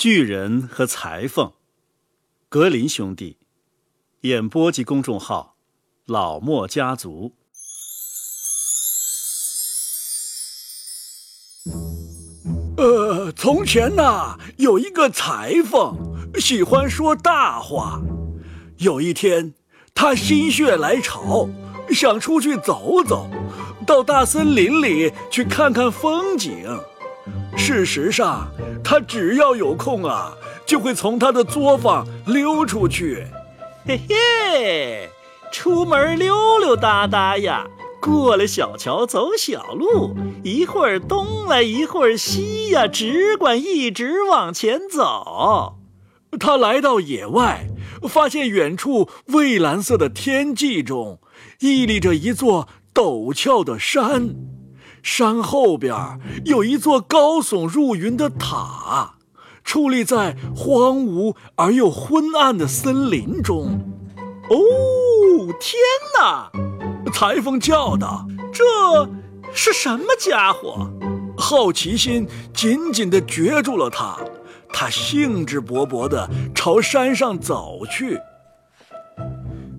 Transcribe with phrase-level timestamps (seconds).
[0.00, 1.52] 巨人和裁缝，
[2.48, 3.36] 格林兄弟，
[4.22, 5.56] 演播及公众号，
[6.06, 7.34] 老莫家族。
[12.78, 15.94] 呃，从前呐，有一个裁缝，
[16.40, 18.00] 喜欢说大话。
[18.78, 19.52] 有一天，
[19.94, 21.46] 他心血来潮，
[21.90, 23.28] 想出去走走，
[23.86, 26.64] 到大森林里去看看风景。
[27.56, 28.50] 事实上，
[28.82, 30.32] 他只要有空啊，
[30.66, 33.26] 就会从他的作坊溜出去。
[33.86, 35.08] 嘿嘿，
[35.52, 37.66] 出门溜溜达达呀，
[38.00, 45.76] 过了小桥走小路，一会儿东来一会儿西呀，只管一直往前走。
[46.38, 47.66] 他来到野外，
[48.08, 51.20] 发现远处蔚蓝色的天际中，
[51.60, 54.34] 屹立着一座陡峭的山。
[55.02, 55.94] 山后边
[56.44, 59.14] 有一座高耸入云的塔，
[59.64, 63.80] 矗立在荒芜而又昏暗的森林中。
[64.48, 64.56] 哦，
[65.60, 65.80] 天
[66.18, 66.50] 哪！
[67.12, 68.64] 裁缝叫道：“这
[69.52, 70.90] 是什么家伙？”
[71.36, 74.18] 好奇心紧紧地攫住了他，
[74.72, 78.18] 他兴致勃勃地朝山上走去。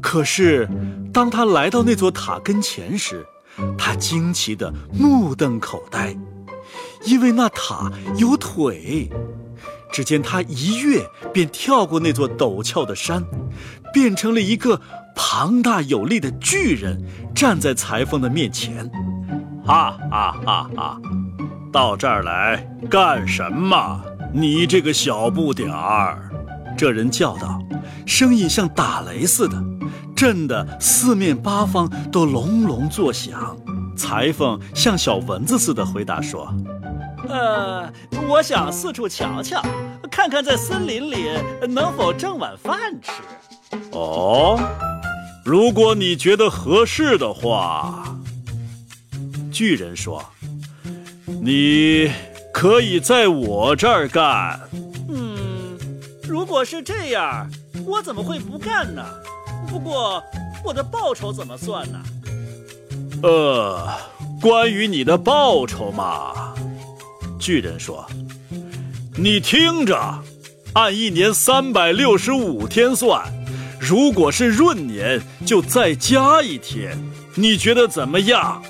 [0.00, 0.68] 可是，
[1.12, 3.26] 当他来到那座塔跟前时，
[3.76, 6.16] 他惊奇的目瞪口呆，
[7.04, 9.10] 因为那塔有腿。
[9.92, 13.24] 只见他一跃便跳过那座陡峭的山，
[13.92, 14.80] 变成了一个
[15.16, 18.88] 庞大有力的巨人，站在裁缝的面前。
[19.64, 21.00] 哈哈哈哈！
[21.72, 24.00] 到这儿来干什么？
[24.32, 26.30] 你这个小不点儿！
[26.78, 27.60] 这人叫道，
[28.06, 29.60] 声音像打雷似的。
[30.20, 33.56] 震得四面八方都隆隆作响。
[33.96, 36.54] 裁缝像小蚊子似的回答说
[37.26, 37.90] ：“呃，
[38.28, 39.62] 我想四处瞧瞧，
[40.10, 41.30] 看看在森林里
[41.70, 43.12] 能否挣碗饭吃。”
[43.96, 44.60] 哦，
[45.42, 48.14] 如果你觉得合适的话，
[49.50, 50.22] 巨人说
[51.42, 52.10] ：“你
[52.52, 54.60] 可以在我这儿干。”
[55.08, 55.78] 嗯，
[56.24, 57.48] 如果是这样，
[57.86, 59.02] 我怎么会不干呢？
[59.68, 60.22] 不过，
[60.64, 62.00] 我的报酬怎么算呢？
[63.22, 63.88] 呃，
[64.40, 66.54] 关于你的报酬嘛，
[67.38, 68.06] 巨人说
[69.16, 70.22] ：“你听着，
[70.72, 73.22] 按一年三百六十五天算，
[73.78, 76.98] 如果是闰年，就再加一天。
[77.34, 78.62] 你觉得怎么样？”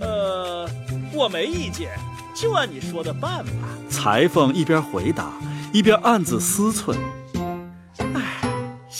[0.00, 0.68] 呃，
[1.12, 1.90] 我没意见，
[2.34, 3.68] 就按你说的办吧。
[3.88, 5.32] 裁缝一边回答，
[5.72, 6.94] 一边暗自思忖。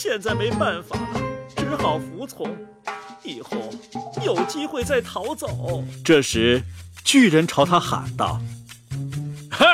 [0.02, 1.20] 现在没办法了，
[1.54, 2.50] 只好服从。
[3.22, 3.72] 以后
[4.26, 5.84] 有机会再逃走。
[6.04, 6.60] 这时，
[7.04, 8.40] 巨人朝他喊道
[9.48, 9.64] ：“嘿，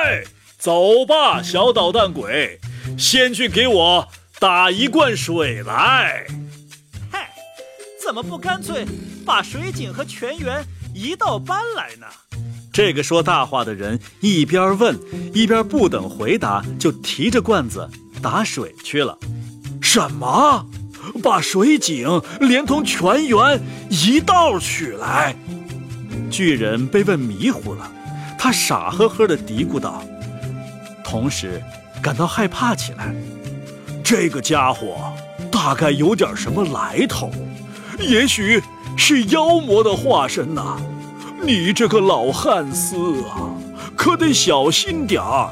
[0.58, 2.60] 走吧，小捣蛋鬼，
[2.98, 4.06] 先去给我
[4.38, 6.26] 打一罐水来。”
[7.10, 7.30] 嗨，
[7.98, 8.84] 怎么不干脆
[9.24, 10.62] 把水井和泉源
[10.94, 12.06] 一道搬来呢？
[12.70, 14.94] 这个说大话的人一边问，
[15.32, 17.88] 一边不等回答，就提着罐子
[18.20, 19.18] 打水去了。
[19.90, 20.66] 什么？
[21.22, 25.34] 把水井连同泉源一道取来？
[26.30, 27.90] 巨人被问迷糊了，
[28.38, 30.04] 他傻呵呵地嘀咕道，
[31.02, 31.62] 同时
[32.02, 33.14] 感到害怕起来。
[34.04, 35.10] 这个家伙
[35.50, 37.30] 大概有点什么来头，
[37.98, 38.62] 也许
[38.94, 40.76] 是妖魔的化身呐！
[41.42, 43.56] 你这个老汉斯啊，
[43.96, 45.50] 可得小心点儿。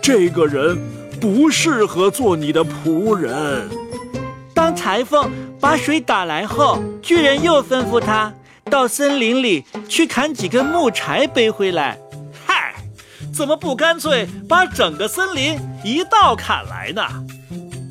[0.00, 0.95] 这个人。
[1.26, 3.68] 不适合做你的仆人。
[4.54, 5.28] 当裁缝
[5.60, 8.32] 把水打来后，巨人又吩咐他
[8.70, 11.98] 到森林里去砍几根木柴背回来。
[12.46, 12.76] 嗨，
[13.34, 17.02] 怎么不干脆把整个森林一道砍来呢？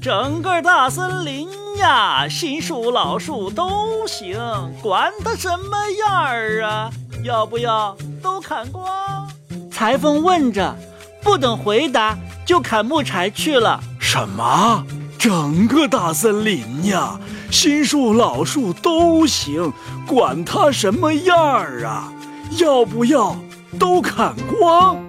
[0.01, 4.39] 整个大森林呀，新树老树都行，
[4.81, 6.89] 管它什么样儿啊！
[7.21, 9.29] 要不要都砍光？
[9.69, 10.73] 裁缝问着，
[11.21, 12.17] 不等回答。
[12.45, 13.81] 就砍木柴去了。
[13.99, 14.85] 什么？
[15.17, 17.19] 整个大森林呀，
[17.49, 19.73] 新树老树都行，
[20.05, 22.13] 管它什么样儿啊？
[22.59, 23.35] 要不要
[23.79, 25.03] 都砍光？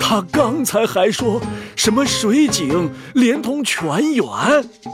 [0.00, 1.40] 他刚才还说
[1.76, 4.26] 什么水井连同泉源？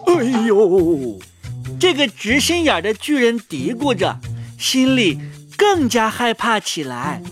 [0.06, 1.18] 哎呦！
[1.80, 4.18] 这个直心眼的巨人嘀咕着，
[4.58, 5.18] 心里
[5.56, 7.22] 更加害怕起来。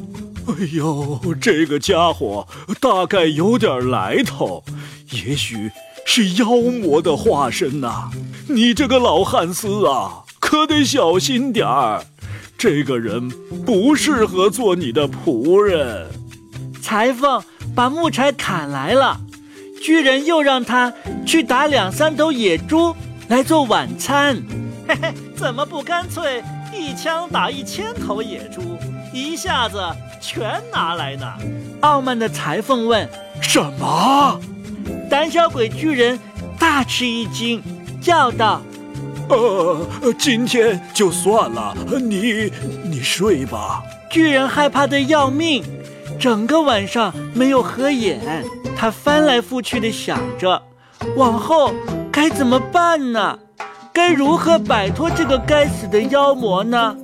[0.46, 2.46] 哎呦，这个家伙
[2.80, 4.62] 大概有点来头，
[5.10, 5.70] 也许
[6.04, 8.10] 是妖魔的化身呐！
[8.48, 12.04] 你这个老汉斯啊，可得小心点儿。
[12.58, 13.28] 这个人
[13.64, 16.08] 不适合做你的仆人。
[16.80, 17.42] 裁缝
[17.74, 19.20] 把木柴砍来了，
[19.82, 20.92] 巨人又让他
[21.26, 22.94] 去打两三头野猪
[23.28, 24.42] 来做晚餐。
[24.86, 26.42] 嘿嘿，怎么不干脆
[26.84, 28.76] 一枪打一千头野猪，
[29.10, 29.82] 一下子
[30.20, 31.26] 全拿来呢？
[31.80, 33.08] 傲慢的裁缝问。
[33.40, 34.38] 什么？
[35.08, 36.20] 胆小鬼巨人
[36.58, 37.62] 大吃一惊，
[38.02, 38.60] 叫道
[39.30, 42.52] ：“呃，今天就算了，你
[42.82, 45.64] 你睡吧。”巨人害怕的要命，
[46.20, 48.20] 整个晚上没有合眼。
[48.76, 50.62] 他翻来覆去的想着，
[51.16, 51.72] 往后
[52.12, 53.38] 该怎么办呢？
[53.94, 56.96] 该如何摆脱这个该死的妖魔呢？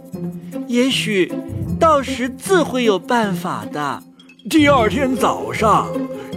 [0.67, 1.33] 也许
[1.79, 4.03] 到时自会有办法的。
[4.51, 5.87] 第二天早上，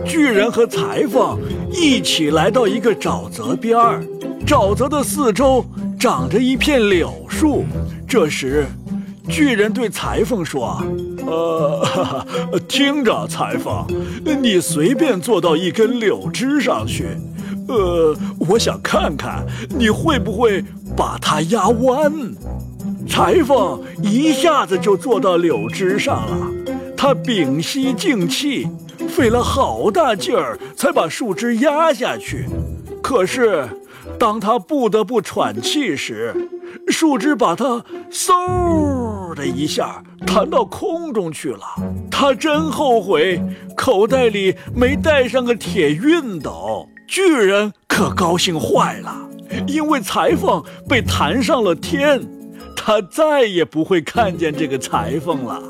[0.05, 1.39] 巨人和裁缝
[1.71, 4.03] 一起来到一个沼泽边儿。
[4.45, 5.65] 沼泽的四周
[5.99, 7.65] 长着一片柳树。
[8.07, 8.67] 这时，
[9.27, 10.79] 巨人对裁缝说
[11.25, 12.19] ：“呃，
[12.69, 13.87] 听着，裁缝，
[14.39, 17.07] 你随便坐到一根柳枝上去。
[17.67, 20.63] 呃，我想看看你会不会
[20.95, 22.11] 把它压弯。”
[23.07, 26.47] 裁缝一下子就坐到柳枝上了。
[26.95, 28.65] 他屏息静气，
[29.09, 32.45] 费了好大劲儿才把树枝压下去。
[33.01, 33.67] 可是，
[34.17, 36.33] 当他不得不喘气时，
[36.87, 41.59] 树枝把他嗖的一下弹到空中去了。
[42.09, 43.41] 他真后悔
[43.75, 46.87] 口袋里没带上个铁熨斗。
[47.07, 49.15] 巨人可高兴坏了，
[49.67, 52.21] 因为裁缝被弹上了天，
[52.75, 55.61] 他再也不会看见这个裁缝了。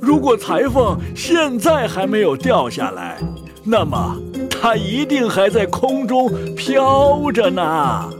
[0.00, 3.18] 如果裁缝现在还没有掉下来，
[3.64, 4.16] 那么
[4.50, 8.10] 他一定还在空中飘着呢。